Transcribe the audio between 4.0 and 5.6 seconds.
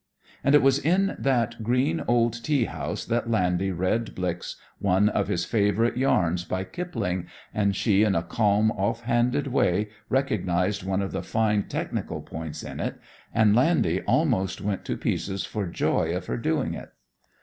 "Blix" one of his